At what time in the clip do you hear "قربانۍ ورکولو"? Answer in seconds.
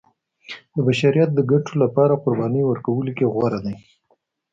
2.23-3.11